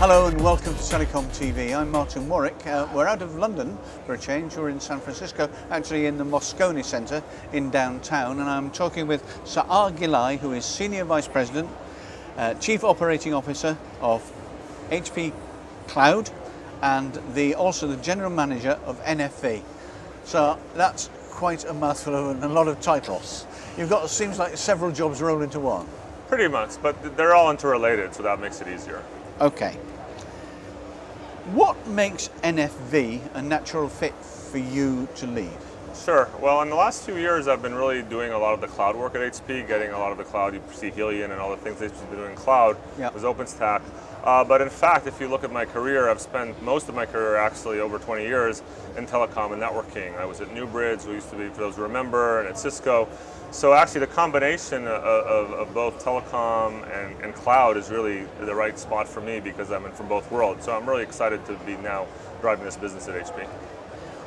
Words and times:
Hello 0.00 0.28
and 0.28 0.40
welcome 0.40 0.74
to 0.74 0.80
Telecom 0.80 1.26
TV. 1.26 1.76
I'm 1.76 1.90
Martyn 1.90 2.26
Warwick. 2.26 2.66
Uh, 2.66 2.88
we're 2.94 3.06
out 3.06 3.20
of 3.20 3.36
London 3.36 3.76
for 4.06 4.14
a 4.14 4.18
change. 4.18 4.56
We're 4.56 4.70
in 4.70 4.80
San 4.80 4.98
Francisco, 4.98 5.50
actually 5.68 6.06
in 6.06 6.16
the 6.16 6.24
Moscone 6.24 6.82
Centre 6.82 7.22
in 7.52 7.68
downtown, 7.68 8.40
and 8.40 8.48
I'm 8.48 8.70
talking 8.70 9.06
with 9.06 9.22
Saar 9.44 9.90
Gillai, 9.90 10.38
who 10.38 10.52
is 10.52 10.64
Senior 10.64 11.04
Vice 11.04 11.28
President, 11.28 11.68
uh, 12.38 12.54
Chief 12.54 12.82
Operating 12.82 13.34
Officer 13.34 13.76
of 14.00 14.22
HP 14.88 15.34
Cloud, 15.86 16.30
and 16.80 17.20
the 17.34 17.54
also 17.54 17.86
the 17.86 17.98
General 17.98 18.30
Manager 18.30 18.80
of 18.86 18.98
NFV. 19.04 19.62
So 20.24 20.58
that's 20.76 21.10
quite 21.28 21.66
a 21.66 21.74
mouthful 21.74 22.30
and 22.30 22.42
a 22.42 22.48
lot 22.48 22.68
of 22.68 22.80
titles. 22.80 23.44
You've 23.76 23.90
got 23.90 24.06
it 24.06 24.08
seems 24.08 24.38
like 24.38 24.56
several 24.56 24.92
jobs 24.92 25.20
rolled 25.20 25.42
into 25.42 25.60
one. 25.60 25.86
Pretty 26.26 26.48
much, 26.48 26.80
but 26.80 27.18
they're 27.18 27.34
all 27.34 27.50
interrelated, 27.50 28.14
so 28.14 28.22
that 28.22 28.40
makes 28.40 28.62
it 28.62 28.68
easier. 28.68 29.04
Okay. 29.40 29.78
What 31.54 31.84
makes 31.88 32.28
NFV 32.44 33.34
a 33.34 33.42
natural 33.42 33.88
fit 33.88 34.14
for 34.14 34.58
you 34.58 35.08
to 35.16 35.26
lead? 35.26 35.69
Sure. 36.04 36.28
Well, 36.40 36.62
in 36.62 36.70
the 36.70 36.76
last 36.76 37.04
few 37.04 37.16
years, 37.16 37.46
I've 37.48 37.62
been 37.62 37.74
really 37.74 38.02
doing 38.02 38.32
a 38.32 38.38
lot 38.38 38.54
of 38.54 38.60
the 38.60 38.68
cloud 38.68 38.96
work 38.96 39.14
at 39.14 39.20
HP, 39.20 39.66
getting 39.66 39.90
a 39.90 39.98
lot 39.98 40.12
of 40.12 40.18
the 40.18 40.24
cloud. 40.24 40.54
You 40.54 40.62
see 40.72 40.90
Helion 40.90 41.24
and 41.30 41.34
all 41.34 41.50
the 41.50 41.56
things 41.58 41.78
they've 41.78 41.92
been 42.10 42.18
doing 42.18 42.30
in 42.30 42.36
cloud 42.36 42.76
Yep. 42.98 43.12
was 43.14 43.22
OpenStack. 43.24 43.82
Uh, 44.22 44.44
but 44.44 44.60
in 44.60 44.68
fact, 44.68 45.06
if 45.06 45.20
you 45.20 45.28
look 45.28 45.44
at 45.44 45.52
my 45.52 45.64
career, 45.64 46.08
I've 46.08 46.20
spent 46.20 46.60
most 46.62 46.88
of 46.88 46.94
my 46.94 47.06
career, 47.06 47.36
actually 47.36 47.80
over 47.80 47.98
20 47.98 48.22
years, 48.24 48.62
in 48.96 49.06
telecom 49.06 49.52
and 49.52 49.62
networking. 49.62 50.16
I 50.18 50.24
was 50.26 50.40
at 50.40 50.52
Newbridge, 50.54 51.02
who 51.02 51.12
used 51.12 51.30
to 51.30 51.36
be, 51.36 51.48
for 51.48 51.60
those 51.60 51.76
who 51.76 51.82
remember, 51.82 52.40
and 52.40 52.48
at 52.48 52.58
Cisco. 52.58 53.08
So 53.50 53.72
actually, 53.72 54.00
the 54.00 54.06
combination 54.08 54.86
of, 54.86 55.02
of, 55.02 55.52
of 55.52 55.74
both 55.74 56.04
telecom 56.04 56.84
and, 56.94 57.20
and 57.24 57.34
cloud 57.34 57.76
is 57.76 57.90
really 57.90 58.26
the 58.40 58.54
right 58.54 58.78
spot 58.78 59.08
for 59.08 59.20
me 59.20 59.40
because 59.40 59.70
I'm 59.72 59.84
in 59.86 59.92
from 59.92 60.08
both 60.08 60.30
worlds. 60.30 60.64
So 60.66 60.72
I'm 60.76 60.88
really 60.88 61.02
excited 61.02 61.44
to 61.46 61.54
be 61.66 61.76
now 61.78 62.06
driving 62.40 62.64
this 62.64 62.76
business 62.76 63.08
at 63.08 63.14
HP. 63.14 63.48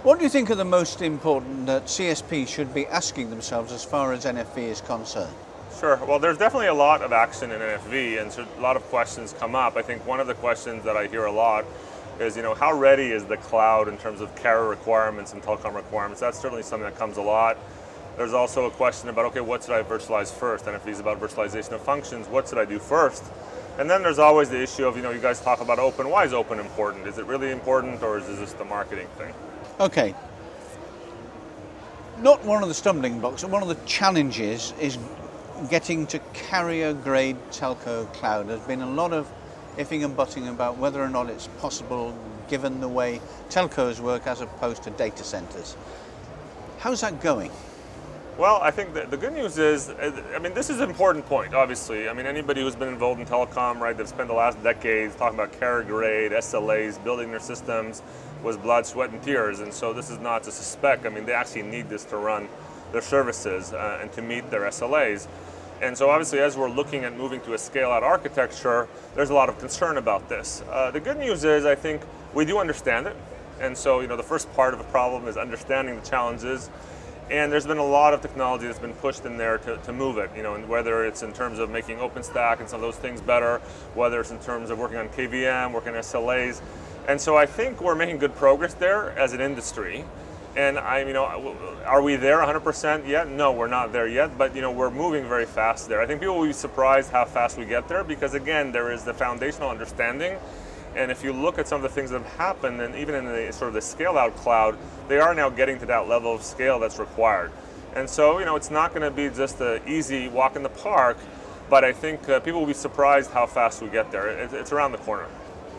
What 0.04 0.18
do 0.18 0.26
you 0.26 0.30
think 0.30 0.52
are 0.52 0.56
the 0.56 0.66
most 0.66 1.02
important 1.02 1.66
that 1.68 1.86
CSP 1.86 2.46
should 2.46 2.74
be 2.74 2.86
asking 2.88 3.30
themselves 3.30 3.72
as 3.72 3.86
far 3.86 4.12
as 4.12 4.26
NFV 4.26 4.58
is 4.58 4.82
concerned? 4.82 5.34
Sure. 5.80 5.96
Well, 6.06 6.20
there's 6.20 6.38
definitely 6.38 6.68
a 6.68 6.74
lot 6.74 7.02
of 7.02 7.14
action 7.14 7.52
in 7.52 7.62
NFV, 7.62 8.22
and 8.22 8.30
so 8.30 8.46
a 8.58 8.62
lot 8.62 8.76
of 8.76 8.84
questions 8.84 9.34
come 9.40 9.56
up. 9.56 9.78
I 9.78 9.82
think 9.82 10.06
one 10.06 10.20
of 10.20 10.28
the 10.28 10.34
questions 10.34 10.84
that 10.84 10.98
I 10.98 11.08
hear 11.08 11.24
a 11.24 11.32
lot 11.32 11.64
is, 12.20 12.36
you 12.36 12.44
know, 12.44 12.54
how 12.54 12.78
ready 12.78 13.12
is 13.12 13.24
the 13.24 13.38
cloud 13.38 13.88
in 13.88 13.98
terms 13.98 14.20
of 14.20 14.36
carrier 14.36 14.68
requirements 14.68 15.32
and 15.32 15.42
telecom 15.42 15.74
requirements? 15.74 16.20
That's 16.20 16.38
certainly 16.38 16.64
something 16.64 16.90
that 16.90 16.98
comes 16.98 17.16
a 17.16 17.22
lot. 17.22 17.58
There's 18.18 18.34
also 18.34 18.66
a 18.66 18.72
question 18.72 19.08
about, 19.08 19.24
okay, 19.28 19.40
what 19.40 19.64
should 19.64 19.74
I 19.74 19.84
virtualize 19.84 20.34
first? 20.34 20.66
NFV 20.66 20.88
is 20.88 21.00
about 21.00 21.22
virtualization 21.22 21.72
of 21.72 21.82
functions. 21.82 22.28
What 22.28 22.50
should 22.50 22.58
I 22.58 22.66
do 22.66 22.78
first? 22.78 23.24
And 23.80 23.90
then 23.90 24.04
there's 24.04 24.20
always 24.20 24.50
the 24.50 24.62
issue 24.62 24.86
of, 24.86 24.98
you 24.98 25.02
know, 25.02 25.12
you 25.12 25.22
guys 25.22 25.40
talk 25.40 25.62
about 25.62 25.80
open. 25.80 26.10
Why 26.10 26.26
is 26.26 26.34
open 26.34 26.60
important? 26.60 27.08
Is 27.08 27.20
it 27.20 27.26
really 27.26 27.52
important, 27.52 28.04
or 28.04 28.18
is 28.18 28.28
this 28.28 28.38
just 28.40 28.60
a 28.60 28.66
marketing 28.66 29.08
thing? 29.18 29.34
Okay. 29.80 30.14
Not 32.20 32.44
one 32.46 32.62
of 32.62 32.70
the 32.70 32.76
stumbling 32.76 33.20
blocks, 33.20 33.42
but 33.42 33.52
one 33.52 33.64
of 33.64 33.70
the 33.70 33.78
challenges 33.86 34.74
is 34.80 34.98
getting 35.70 36.06
to 36.08 36.20
carrier 36.34 36.94
grade 36.94 37.38
telco 37.52 38.12
cloud. 38.14 38.48
There's 38.48 38.62
been 38.62 38.82
a 38.82 38.90
lot 38.90 39.14
of 39.14 39.32
ifing 39.78 40.06
and 40.06 40.16
butting 40.16 40.48
about 40.48 40.78
whether 40.78 41.02
or 41.02 41.10
not 41.10 41.30
it's 41.30 41.48
possible 41.60 42.16
given 42.48 42.82
the 42.82 42.88
way 42.88 43.20
telcos 43.50 44.00
work 44.00 44.28
as 44.28 44.42
opposed 44.42 44.84
to 44.84 44.92
data 44.92 45.24
centers. 45.24 45.76
How's 46.78 47.02
that 47.02 47.22
going? 47.22 47.52
Well, 48.38 48.60
I 48.62 48.72
think 48.72 48.94
the, 48.94 49.18
good 49.18 49.34
news 49.34 49.58
is, 49.58 49.90
I 49.90 50.40
mean, 50.40 50.54
this 50.54 50.70
is 50.70 50.80
an 50.80 50.90
important 50.90 51.26
point, 51.28 51.54
obviously. 51.54 52.10
I 52.10 52.14
mean, 52.14 52.26
anybody 52.26 52.62
who's 52.62 52.76
been 52.76 52.90
involved 52.90 53.22
in 53.22 53.28
telecom, 53.28 53.80
right, 53.80 53.96
they've 53.96 54.08
spent 54.08 54.28
the 54.28 54.34
last 54.34 54.62
decades 54.64 55.16
talking 55.16 55.40
about 55.40 55.58
carrier 55.60 55.84
grade, 55.84 56.32
SLAs, 56.32 57.04
building 57.04 57.30
their 57.30 57.40
systems 57.40 58.02
was 58.44 58.58
blood, 58.58 58.86
sweat, 58.86 59.10
and 59.12 59.22
tears. 59.24 59.60
And 59.62 59.74
so 59.74 59.94
this 59.94 60.10
is 60.10 60.20
not 60.20 60.44
to 60.44 60.52
suspect. 60.52 61.06
I 61.06 61.10
mean, 61.10 61.26
they 61.26 61.34
actually 61.34 61.64
need 61.64 61.90
this 61.90 62.04
to 62.06 62.18
run 62.18 62.48
their 62.92 63.02
services 63.02 63.74
uh, 63.74 64.00
and 64.02 64.12
to 64.14 64.22
meet 64.22 64.50
their 64.52 64.62
SLAs. 64.62 65.28
And 65.82 65.98
so 65.98 66.10
obviously, 66.10 66.40
as 66.40 66.56
we're 66.56 66.70
looking 66.70 67.04
at 67.04 67.18
moving 67.18 67.42
to 67.42 67.54
a 67.54 67.58
scale-out 67.58 68.04
architecture, 68.04 68.88
there's 69.16 69.32
a 69.32 69.34
lot 69.34 69.50
of 69.50 69.58
concern 69.60 69.98
about 69.98 70.30
this. 70.30 70.64
Uh, 70.70 70.92
the 70.92 71.00
good 71.00 71.18
news 71.18 71.44
is, 71.44 71.66
I 71.66 71.76
think 71.76 72.02
we 72.34 72.46
do 72.46 72.60
understand 72.60 73.08
it. 73.08 73.16
And 73.60 73.78
so, 73.78 74.00
you 74.00 74.08
know, 74.08 74.18
the 74.18 74.24
first 74.24 74.52
part 74.54 74.74
of 74.74 74.80
the 74.80 74.86
problem 74.86 75.28
is 75.28 75.38
understanding 75.38 75.96
the 75.96 76.06
challenges 76.06 76.70
and 77.30 77.52
there's 77.52 77.66
been 77.66 77.78
a 77.78 77.86
lot 77.86 78.14
of 78.14 78.22
technology 78.22 78.66
that's 78.66 78.80
been 78.80 78.94
pushed 78.94 79.26
in 79.26 79.38
there 79.38 79.58
to, 79.60 79.78
to 79.78 79.94
move 79.94 80.18
it, 80.18 80.30
you 80.36 80.44
know, 80.44 80.56
and 80.56 80.68
whether 80.68 81.06
it's 81.06 81.24
in 81.24 81.34
terms 81.34 81.60
of 81.60 81.70
making 81.70 81.98
OpenStack 81.98 82.60
and 82.60 82.70
some 82.70 82.78
of 82.78 82.82
those 82.82 82.98
things 82.98 83.22
better, 83.22 83.60
whether 83.94 84.20
it's 84.20 84.32
in 84.32 84.40
terms 84.40 84.70
of 84.70 84.78
working 84.78 84.98
on 84.98 85.10
KVM, 85.10 85.72
working 85.72 85.96
on 85.96 86.02
SLAs. 86.02 86.62
And 87.08 87.20
so 87.20 87.36
I 87.36 87.46
think 87.46 87.82
we're 87.82 87.96
making 87.96 88.18
good 88.18 88.36
progress 88.36 88.74
there 88.74 89.12
as 89.18 89.34
an 89.34 89.42
industry. 89.42 90.06
And 90.56 90.78
I, 90.78 91.04
you 91.04 91.14
know, 91.14 91.26
are 91.86 92.02
we 92.02 92.16
there 92.16 92.38
100% 92.38 93.08
yet? 93.08 93.28
No, 93.28 93.52
we're 93.52 93.68
not 93.68 93.92
there 93.92 94.08
yet, 94.08 94.38
but 94.38 94.56
you 94.56 94.62
know, 94.62 94.72
we're 94.72 94.92
moving 94.92 95.28
very 95.28 95.46
fast 95.46 95.90
there. 95.90 96.00
I 96.00 96.06
think 96.06 96.20
people 96.20 96.38
will 96.38 96.46
be 96.46 96.54
surprised 96.54 97.10
how 97.10 97.26
fast 97.26 97.58
we 97.58 97.66
get 97.66 97.88
there 97.88 98.04
because 98.04 98.36
again, 98.36 98.72
there 98.72 98.92
is 98.92 99.04
the 99.04 99.14
foundational 99.14 99.70
understanding 99.70 100.38
and 100.96 101.12
if 101.12 101.24
you 101.24 101.34
look 101.34 101.58
at 101.58 101.68
some 101.68 101.78
of 101.78 101.84
the 101.84 101.90
things 101.90 102.12
that 102.12 102.22
have 102.22 102.34
happened, 102.34 102.82
and 102.82 102.96
even 102.96 103.16
in 103.16 103.26
the 103.26 103.52
sort 103.52 103.70
of 103.70 103.74
the 103.74 103.82
scale 103.82 104.18
out 104.18 104.36
cloud, 104.38 104.78
they 105.08 105.20
are 105.20 105.34
now 105.34 105.50
getting 105.50 105.80
to 105.80 105.86
that 105.88 106.08
level 106.08 106.34
of 106.34 106.44
scale 106.44 106.80
that's 106.80 107.00
required. 107.00 107.52
And 107.96 108.10
so, 108.10 108.40
you 108.40 108.46
know, 108.46 108.56
it's 108.56 108.72
not 108.72 108.94
going 108.94 109.04
to 109.04 109.12
be 109.12 109.30
just 109.30 109.60
an 109.62 109.82
easy 109.88 110.28
walk 110.28 110.56
in 110.56 110.64
the 110.64 110.70
park, 110.70 111.18
but 111.70 111.84
I 111.84 111.94
think 111.94 112.28
uh, 112.28 112.40
people 112.40 112.60
will 112.60 112.68
be 112.68 112.74
surprised 112.74 113.32
how 113.32 113.46
fast 113.46 113.82
we 113.82 113.90
get 113.90 114.12
there. 114.12 114.28
It, 114.28 114.54
it's 114.54 114.72
around 114.72 114.92
the 114.92 114.98
corner. 115.00 115.28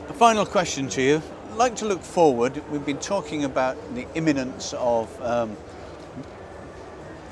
A 0.08 0.12
final 0.12 0.46
question 0.46 0.88
to 0.90 1.02
you. 1.02 1.22
I'd 1.50 1.56
like 1.56 1.76
to 1.76 1.86
look 1.86 2.02
forward. 2.02 2.62
We've 2.70 2.84
been 2.84 2.98
talking 2.98 3.44
about 3.44 3.76
the 3.94 4.06
imminence 4.14 4.74
of 4.74 5.22
um, 5.22 5.56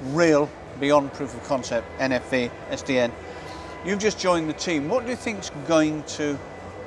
real, 0.07 0.49
beyond 0.81 1.13
proof 1.13 1.35
of 1.35 1.43
concept, 1.45 1.87
NFV, 1.99 2.51
SDN. 2.71 3.13
You've 3.85 3.99
just 3.99 4.19
joined 4.19 4.49
the 4.49 4.55
team. 4.55 4.89
What 4.89 5.05
do 5.05 5.11
you 5.11 5.17
think 5.17 5.41
is 5.41 5.51
going 5.67 6.05
to 6.05 6.39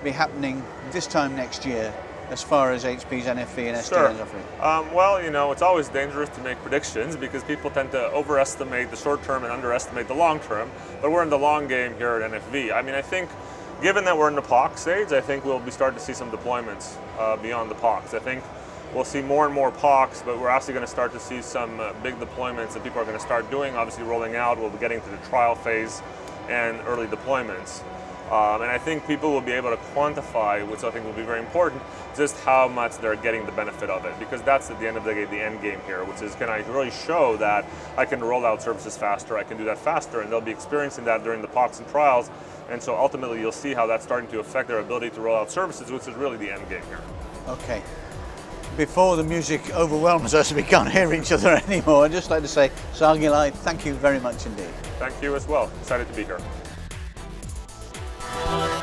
be 0.06 0.12
happening 0.12 0.64
this 0.92 1.08
time 1.08 1.36
next 1.36 1.66
year 1.66 1.94
as 2.30 2.42
far 2.42 2.72
as 2.72 2.84
HP's 2.84 3.26
NFV 3.26 3.58
and 3.68 3.78
SDN 3.78 3.90
Sure. 3.90 4.10
is 4.12 4.20
offering? 4.20 4.44
Um, 4.62 4.94
well, 4.94 5.22
you 5.22 5.32
know, 5.32 5.52
it's 5.52 5.62
always 5.62 5.90
dangerous 5.90 6.30
to 6.30 6.42
make 6.42 6.58
predictions 6.60 7.16
because 7.16 7.44
people 7.44 7.70
tend 7.72 7.92
to 7.92 8.12
overestimate 8.12 8.90
the 8.92 8.98
short 8.98 9.24
term 9.24 9.44
and 9.44 9.52
underestimate 9.52 10.08
the 10.08 10.14
long 10.14 10.40
term. 10.40 10.72
But 11.02 11.12
we're 11.12 11.24
in 11.24 11.30
the 11.30 11.38
long 11.38 11.68
game 11.68 11.96
here 11.98 12.22
at 12.22 12.32
NFV. 12.32 12.72
I 12.74 12.82
mean, 12.82 12.96
I 12.96 13.02
think, 13.02 13.30
given 13.82 14.06
that 14.06 14.18
we're 14.18 14.30
in 14.30 14.36
the 14.36 14.42
POC 14.42 14.78
stage, 14.78 15.12
I 15.12 15.22
think 15.22 15.44
we'll 15.44 15.60
be 15.60 15.72
starting 15.72 15.98
to 16.00 16.04
see 16.04 16.14
some 16.14 16.32
deployments 16.32 16.96
uh, 17.20 17.36
beyond 17.38 17.70
the 17.70 17.76
POCs. 17.76 18.14
I 18.14 18.20
think 18.20 18.44
we'll 18.94 19.06
see 19.06 19.22
more 19.22 19.46
and 19.46 19.54
more 19.54 19.72
POCs, 19.72 20.24
but 20.26 20.40
we're 20.40 20.50
actually 20.50 20.74
going 20.74 20.86
to 20.86 20.92
start 20.92 21.12
to 21.14 21.20
see 21.20 21.42
some 21.42 21.80
uh, 21.80 21.94
big 22.02 22.16
deployments 22.20 22.74
that 22.74 22.84
people 22.84 23.00
are 23.00 23.06
going 23.06 23.18
to 23.18 23.24
start 23.24 23.50
doing. 23.52 23.76
Obviously, 23.76 24.04
rolling 24.04 24.36
out. 24.36 24.60
We'll 24.60 24.70
be 24.70 24.80
getting 24.80 25.02
to 25.02 25.10
the 25.10 25.18
trial 25.30 25.56
phase 25.56 26.02
and 26.50 26.80
early 26.88 27.08
deployments. 27.08 27.82
Um, 28.32 28.64
and 28.64 28.72
I 28.72 28.80
think 28.80 29.06
people 29.06 29.32
will 29.32 29.42
be 29.42 29.52
able 29.52 29.70
to 29.70 29.78
quantify, 29.94 30.68
which 30.68 30.84
I 30.84 30.90
think 30.90 31.06
will 31.06 31.14
be 31.14 31.22
very 31.22 31.40
important, 31.40 31.82
just 32.16 32.36
how 32.40 32.68
much 32.68 32.98
they're 32.98 33.16
getting 33.16 33.46
the 33.46 33.52
benefit 33.52 33.90
of 33.90 34.04
it. 34.06 34.18
Because 34.18 34.42
that's 34.42 34.72
at 34.72 34.80
the 34.80 34.88
end 34.88 34.98
of 34.98 35.04
the 35.04 35.14
day 35.14 35.26
the 35.26 35.40
end 35.40 35.62
game 35.62 35.80
here, 35.86 36.04
which 36.04 36.24
is 36.24 36.34
can 36.34 36.50
I 36.50 36.58
really 36.68 36.90
show 36.90 37.38
that 37.38 37.66
I 37.98 38.06
can 38.06 38.24
roll 38.24 38.44
out 38.44 38.64
services 38.64 38.98
faster, 38.98 39.38
I 39.38 39.44
can 39.44 39.58
do 39.58 39.66
that 39.66 39.78
faster, 39.78 40.22
and 40.22 40.32
they'll 40.32 40.42
be 40.42 40.52
experiencing 40.52 41.06
that 41.06 41.24
during 41.24 41.42
the 41.42 41.48
POCs 41.48 41.80
and 41.80 41.88
trials. 41.90 42.32
And 42.70 42.82
so 42.82 42.96
ultimately 42.96 43.40
you'll 43.40 43.52
see 43.52 43.76
how 43.76 43.86
that's 43.86 44.04
starting 44.04 44.30
to 44.32 44.40
affect 44.40 44.70
their 44.70 44.80
ability 44.80 45.12
to 45.12 45.22
roll 45.22 45.36
out 45.36 45.52
services, 45.52 45.92
which 45.92 46.08
is 46.08 46.16
really 46.16 46.38
the 46.38 46.52
end 46.52 46.68
game 46.68 46.82
here. 46.88 47.02
Okay. 47.48 47.84
Before 48.76 49.16
the 49.16 49.24
music 49.24 49.62
overwhelms 49.76 50.34
us, 50.34 50.52
we 50.52 50.64
can't 50.64 50.92
hear 50.92 51.14
each 51.14 51.32
other 51.32 51.50
anymore. 51.68 52.06
I'd 52.06 52.12
just 52.12 52.32
like 52.32 52.42
to 52.42 52.48
say, 52.48 52.72
Saar 52.94 53.16
Gillai, 53.16 53.54
thank 53.54 53.86
you 53.86 53.94
very 53.94 54.20
much 54.20 54.46
indeed. 54.48 54.70
Thank 54.98 55.22
you 55.22 55.36
as 55.36 55.48
well. 55.48 55.72
Excited 55.82 56.08
to 56.08 56.14
be 56.14 56.24
here. 56.24 56.40
Oh. 58.38 58.75